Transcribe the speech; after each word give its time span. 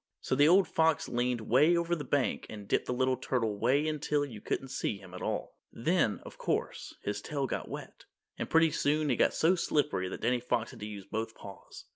So 0.19 0.33
the 0.33 0.47
old 0.47 0.67
fox 0.67 1.07
leaned 1.07 1.41
'way 1.41 1.77
over 1.77 1.95
the 1.95 2.03
bank 2.03 2.47
and 2.49 2.67
dipped 2.67 2.87
the 2.87 2.91
little 2.91 3.17
turtle 3.17 3.59
'way 3.59 3.85
in 3.87 3.99
till 3.99 4.25
you 4.25 4.41
couldn't 4.41 4.69
see 4.69 4.97
him 4.97 5.13
at 5.13 5.21
all. 5.21 5.59
Then, 5.71 6.21
of 6.23 6.39
course, 6.39 6.95
his 7.03 7.21
tail 7.21 7.45
got 7.45 7.69
wet, 7.69 8.05
and 8.35 8.49
pretty 8.49 8.71
soon 8.71 9.11
it 9.11 9.17
got 9.17 9.35
so 9.35 9.53
slippery 9.53 10.09
that 10.09 10.21
Danny 10.21 10.39
Fox 10.39 10.71
had 10.71 10.79
to 10.79 10.87
use 10.87 11.05
both 11.05 11.35
paws. 11.35 11.85